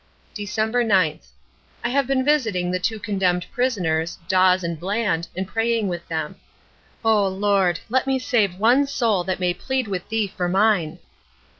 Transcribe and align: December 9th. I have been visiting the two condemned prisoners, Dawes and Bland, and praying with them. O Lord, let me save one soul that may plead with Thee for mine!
December 0.33 0.83
9th. 0.83 1.27
I 1.83 1.89
have 1.89 2.07
been 2.07 2.25
visiting 2.25 2.71
the 2.71 2.79
two 2.79 2.99
condemned 2.99 3.45
prisoners, 3.51 4.17
Dawes 4.27 4.63
and 4.63 4.79
Bland, 4.79 5.27
and 5.35 5.47
praying 5.47 5.89
with 5.89 6.07
them. 6.07 6.37
O 7.05 7.27
Lord, 7.27 7.79
let 7.87 8.07
me 8.07 8.17
save 8.17 8.57
one 8.57 8.87
soul 8.87 9.23
that 9.25 9.39
may 9.39 9.53
plead 9.53 9.87
with 9.87 10.09
Thee 10.09 10.27
for 10.35 10.47
mine! 10.49 10.97